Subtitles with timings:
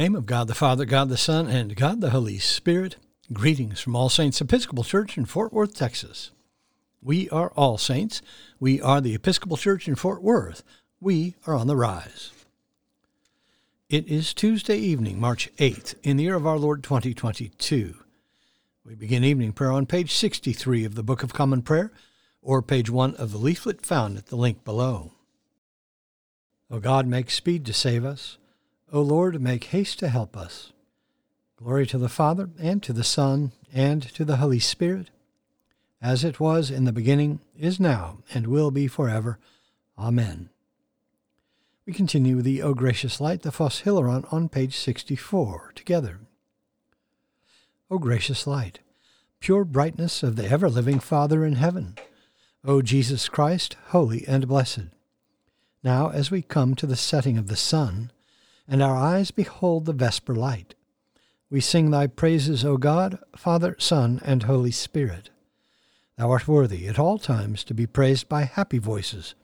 [0.00, 2.96] name of God the Father, God the Son, and God the Holy Spirit,
[3.34, 6.30] greetings from All Saints Episcopal Church in Fort Worth, Texas.
[7.02, 8.22] We are All Saints.
[8.58, 10.62] We are the Episcopal Church in Fort Worth.
[11.02, 12.32] We are on the rise.
[13.90, 17.96] It is Tuesday evening, March 8th, in the year of our Lord 2022.
[18.86, 21.92] We begin evening prayer on page 63 of the Book of Common Prayer,
[22.40, 25.12] or page 1 of the leaflet found at the link below.
[26.70, 28.38] O God, make speed to save us.
[28.92, 30.72] O Lord, make haste to help us.
[31.56, 35.10] Glory to the Father, and to the Son, and to the Holy Spirit,
[36.02, 39.38] as it was in the beginning, is now, and will be forever.
[39.98, 40.48] Amen.
[41.86, 46.20] We continue with the O Gracious Light, the Phos Hilaron, on page 64, together.
[47.92, 48.78] O gracious light,
[49.40, 51.96] pure brightness of the ever living Father in heaven,
[52.64, 54.90] O Jesus Christ, holy and blessed.
[55.82, 58.12] Now, as we come to the setting of the sun,
[58.70, 60.76] and our eyes behold the vesper light.
[61.50, 65.30] We sing thy praises, O God, Father, Son, and Holy Spirit.
[66.16, 69.34] Thou art worthy at all times to be praised by happy voices,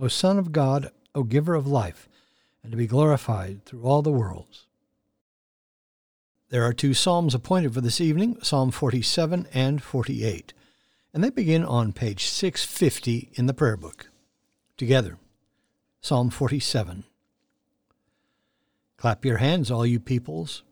[0.00, 2.08] O Son of God, O Giver of life,
[2.64, 4.66] and to be glorified through all the worlds.
[6.50, 10.52] There are two psalms appointed for this evening, Psalm 47 and 48,
[11.12, 14.10] and they begin on page 650 in the prayer book.
[14.76, 15.18] Together,
[16.00, 17.04] Psalm 47.
[18.96, 20.62] Clap your hands, all you peoples.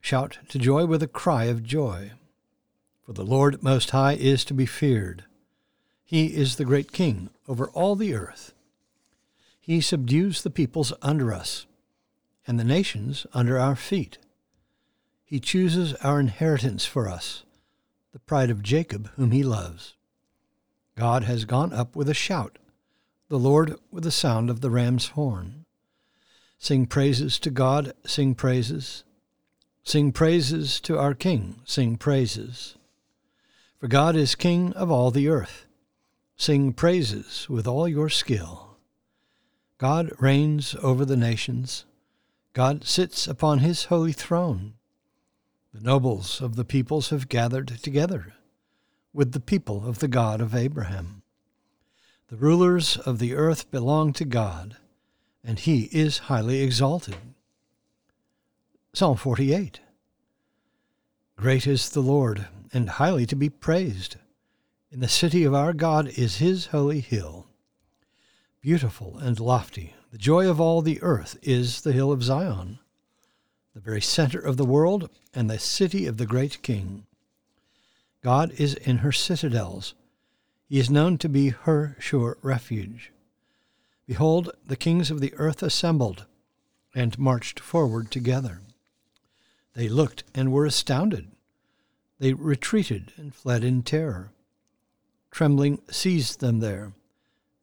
[0.00, 2.12] Shout to joy with a cry of joy.
[3.06, 5.24] For the Lord Most High is to be feared.
[6.04, 8.52] He is the great King over all the earth.
[9.60, 11.66] He subdues the peoples under us,
[12.46, 14.18] and the nations under our feet.
[15.24, 17.44] He chooses our inheritance for us,
[18.12, 19.94] the pride of Jacob, whom he loves.
[20.96, 22.58] God has gone up with a shout,
[23.28, 25.61] the Lord with the sound of the ram's horn.
[26.62, 29.02] Sing praises to God, sing praises.
[29.82, 32.76] Sing praises to our King, sing praises.
[33.80, 35.66] For God is King of all the earth.
[36.36, 38.76] Sing praises with all your skill.
[39.78, 41.84] God reigns over the nations.
[42.52, 44.74] God sits upon his holy throne.
[45.74, 48.34] The nobles of the peoples have gathered together
[49.12, 51.22] with the people of the God of Abraham.
[52.28, 54.76] The rulers of the earth belong to God
[55.44, 57.16] and he is highly exalted.
[58.94, 59.80] Psalm 48
[61.36, 64.16] Great is the Lord, and highly to be praised.
[64.90, 67.46] In the city of our God is his holy hill.
[68.60, 72.78] Beautiful and lofty, the joy of all the earth is the hill of Zion,
[73.74, 77.06] the very center of the world and the city of the great King.
[78.22, 79.94] God is in her citadels.
[80.68, 83.11] He is known to be her sure refuge.
[84.06, 86.26] Behold, the kings of the earth assembled
[86.94, 88.60] and marched forward together.
[89.74, 91.30] They looked and were astounded.
[92.18, 94.32] They retreated and fled in terror.
[95.30, 96.92] Trembling seized them there.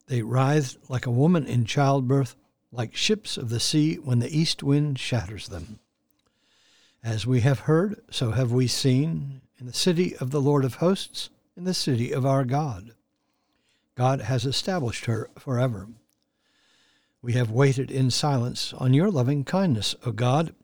[0.06, 2.34] They writhed like a woman in childbirth,
[2.72, 5.78] like ships of the sea when the east wind shatters them.
[7.02, 10.74] As we have heard, so have we seen, in the city of the Lord of
[10.74, 12.92] hosts, in the city of our God.
[13.94, 15.88] God has established her forever.
[17.22, 20.54] We have waited in silence on your loving kindness, O God,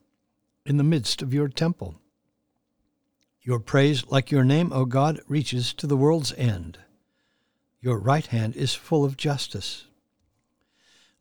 [0.65, 1.97] in the midst of your temple.
[3.43, 6.78] Your praise, like your name, O God, reaches to the world's end.
[7.81, 9.87] Your right hand is full of justice.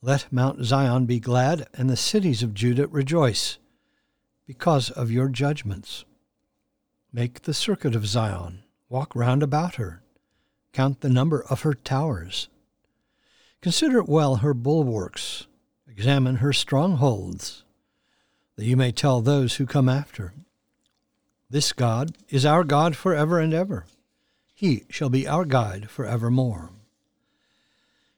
[0.02, 3.58] Let Mount Zion be glad, and the cities of Judah rejoice,
[4.48, 6.06] because of your judgments.
[7.12, 10.02] Make the circuit of Zion, walk round about her,
[10.72, 12.48] count the number of her towers
[13.66, 15.48] Consider well her bulwarks,
[15.88, 17.64] examine her strongholds,
[18.58, 20.34] that you may tell those who come after.
[21.50, 23.88] This God is our God for ever and ever.
[24.54, 26.70] He shall be our guide for evermore.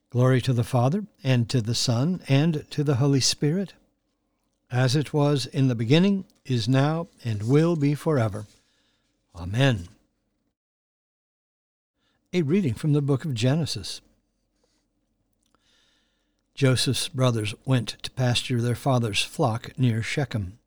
[0.09, 3.71] Glory to the Father, and to the Son, and to the Holy Spirit,
[4.69, 8.47] as it was in the beginning, is now, and will be forever.
[9.33, 9.87] Amen.
[12.33, 14.01] A reading from the book of Genesis.
[16.57, 20.57] Joseph's brothers went to pasture their father's flock near Shechem.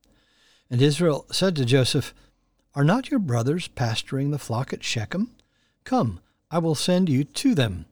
[0.70, 2.14] And Israel said to Joseph,
[2.76, 5.32] Are not your brothers pasturing the flock at Shechem?
[5.82, 7.86] Come, I will send you to them.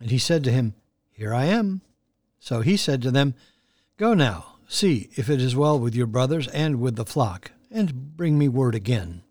[0.00, 0.74] And he said to him,
[1.12, 1.82] Here I am.
[2.40, 3.34] So he said to them,
[3.98, 8.16] Go now, see if it is well with your brothers and with the flock, and
[8.16, 9.22] bring me word again.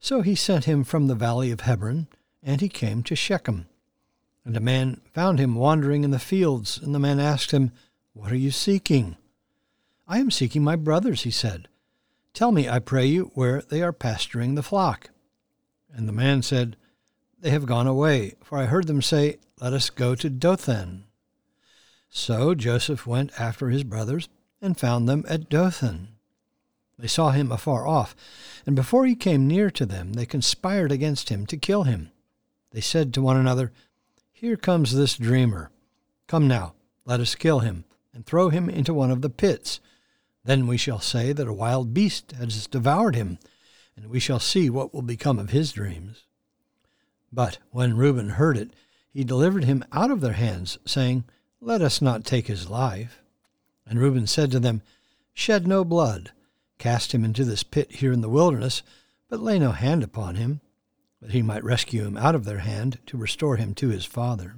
[0.00, 2.08] So he sent him from the valley of Hebron,
[2.42, 3.66] and he came to Shechem.
[4.44, 7.72] And a man found him wandering in the fields, and the man asked him,
[8.12, 9.16] What are you seeking?
[10.06, 11.68] I am seeking my brothers, he said.
[12.34, 15.10] Tell me, I pray you, where they are pasturing the flock.
[15.92, 16.76] And the man said,
[17.40, 21.04] They have gone away, for I heard them say, Let us go to Dothan.
[22.10, 24.28] So Joseph went after his brothers
[24.60, 26.08] and found them at Dothan.
[26.98, 28.14] They saw him afar off,
[28.66, 32.12] and before he came near to them, they conspired against him to kill him.
[32.70, 33.72] They said to one another,
[34.44, 35.70] Here comes this dreamer.
[36.26, 36.74] Come now,
[37.06, 39.80] let us kill him, and throw him into one of the pits.
[40.44, 43.38] Then we shall say that a wild beast has devoured him,
[43.96, 46.24] and we shall see what will become of his dreams.
[47.32, 48.74] But when Reuben heard it,
[49.10, 51.24] he delivered him out of their hands, saying,
[51.62, 53.22] Let us not take his life.
[53.86, 54.82] And Reuben said to them,
[55.32, 56.32] Shed no blood
[56.76, 58.82] cast him into this pit here in the wilderness,
[59.30, 60.60] but lay no hand upon him,
[61.24, 64.56] that he might rescue him out of their hand to restore him to his father.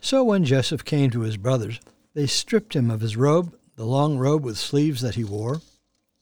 [0.00, 1.80] So when Joseph came to his brothers,
[2.14, 5.60] they stripped him of his robe, the long robe with sleeves that he wore,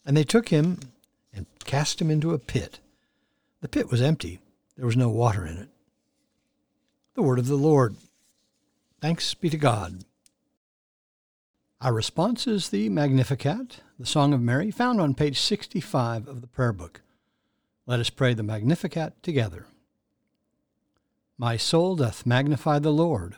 [0.06, 0.79] and they took him
[1.35, 2.81] and cast him into a pit.
[3.61, 4.41] The pit was empty,
[4.79, 5.69] there was no water in it.
[7.14, 7.96] The word of the Lord.
[9.02, 10.05] Thanks be to God.
[11.82, 16.46] Our response is the Magnificat, the Song of Mary, found on page 65 of the
[16.46, 17.02] Prayer Book.
[17.87, 19.67] Let us pray the Magnificat together.
[21.37, 23.37] My soul doth magnify the Lord,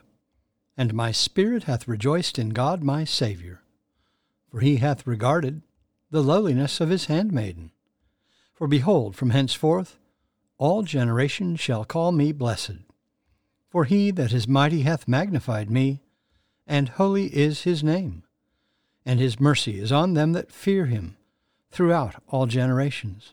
[0.76, 3.62] and my spirit hath rejoiced in God my Saviour,
[4.50, 5.62] for he hath regarded
[6.10, 7.72] the lowliness of his handmaiden.
[8.54, 9.98] For behold, from henceforth
[10.58, 12.78] all generations shall call me blessed.
[13.68, 16.02] For he that is mighty hath magnified me,
[16.66, 18.22] and holy is his name
[19.06, 21.16] and his mercy is on them that fear him
[21.70, 23.32] throughout all generations.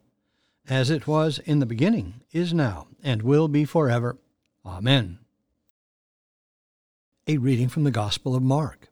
[0.69, 4.17] as it was in the beginning, is now, and will be forever.
[4.65, 5.19] Amen.
[7.27, 8.89] A reading from the Gospel of Mark.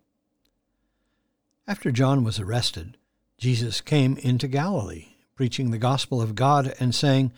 [1.68, 2.98] After John was arrested,
[3.38, 7.32] Jesus came into Galilee, preaching the gospel of God and saying,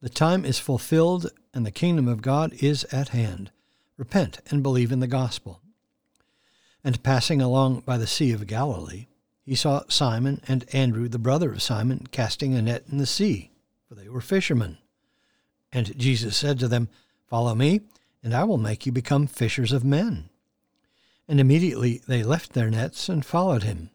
[0.00, 3.50] The time is fulfilled, and the kingdom of God is at hand.
[3.96, 5.60] Repent and believe in the gospel.
[6.84, 9.06] And passing along by the Sea of Galilee,
[9.42, 13.50] he saw Simon and Andrew, the brother of Simon, casting a net in the sea,
[13.88, 14.78] for they were fishermen.
[15.72, 16.88] And Jesus said to them,
[17.26, 17.80] Follow me,
[18.22, 20.28] and I will make you become fishers of men.
[21.26, 23.90] And immediately they left their nets and followed him.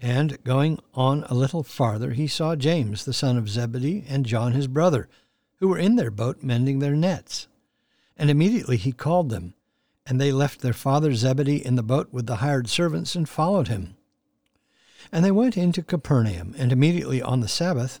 [0.00, 4.52] And going on a little farther, he saw James the son of Zebedee and John
[4.52, 5.08] his brother,
[5.58, 7.48] who were in their boat mending their nets.
[8.16, 9.54] And immediately he called them,
[10.06, 13.68] and they left their father Zebedee in the boat with the hired servants and followed
[13.68, 13.96] him.
[15.12, 18.00] And they went into Capernaum, and immediately on the Sabbath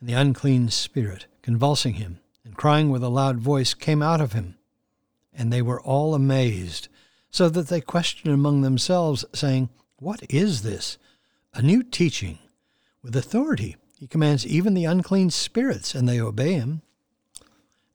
[0.00, 4.32] And the unclean spirit, convulsing him, and crying with a loud voice, came out of
[4.32, 4.56] him.
[5.32, 6.88] And they were all amazed,
[7.30, 10.98] so that they questioned among themselves, saying, What is this?
[11.54, 12.38] A new teaching.
[13.02, 16.82] With authority he commands even the unclean spirits, and they obey him.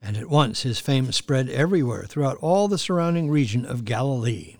[0.00, 4.56] And at once his fame spread everywhere throughout all the surrounding region of Galilee.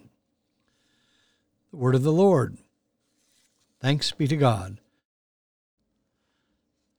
[1.72, 2.58] The word of the Lord.
[3.80, 4.78] Thanks be to God.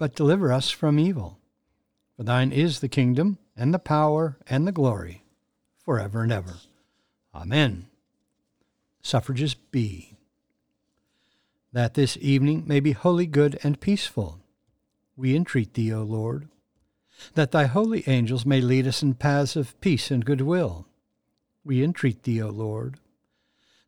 [0.00, 1.38] but deliver us from evil.
[2.16, 5.24] For thine is the kingdom, and the power, and the glory,
[5.84, 6.54] for ever and ever.
[7.34, 7.86] Amen.
[9.02, 10.16] Suffrages B.
[11.74, 14.40] That this evening may be wholly good and peaceful,
[15.16, 16.48] we entreat thee, O Lord.
[17.34, 20.86] That thy holy angels may lead us in paths of peace and goodwill,
[21.62, 22.98] we entreat thee, O Lord.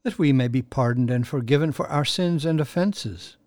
[0.02, 3.38] That we may be pardoned and forgiven for our sins and offences,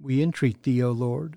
[0.00, 1.36] we entreat thee, O Lord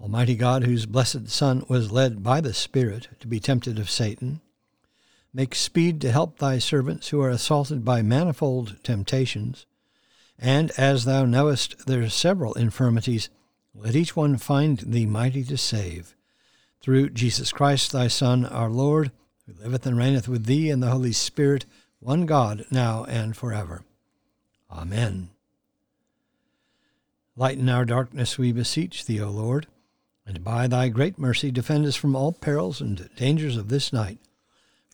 [0.00, 4.40] Almighty God, whose blessed Son was led by the Spirit to be tempted of Satan,
[5.34, 9.66] make speed to help thy servants who are assaulted by manifold temptations.
[10.38, 13.28] And as thou knowest their several infirmities,
[13.74, 16.14] let each one find thee mighty to save.
[16.80, 19.10] Through Jesus Christ thy Son, our Lord,
[19.46, 21.66] who liveth and reigneth with thee in the Holy Spirit,
[21.98, 23.82] one God, now and forever.
[24.70, 25.30] Amen.
[27.34, 29.66] Lighten our darkness, we beseech thee, O Lord
[30.28, 34.18] and by thy great mercy defend us from all perils and dangers of this night,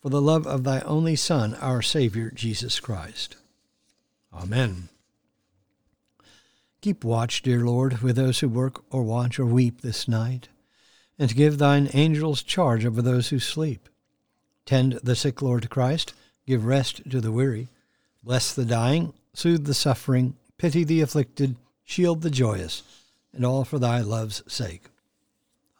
[0.01, 3.35] for the love of thy only Son, our Saviour, Jesus Christ.
[4.33, 4.87] Amen.
[6.79, 10.47] Keep watch, dear Lord, with those who work or watch or weep this night,
[11.19, 13.89] and give thine angels charge over those who sleep.
[14.65, 16.13] Tend the sick, Lord Christ,
[16.47, 17.67] give rest to the weary,
[18.23, 22.83] bless the dying, soothe the suffering, pity the afflicted, shield the joyous,
[23.33, 24.85] and all for thy love's sake.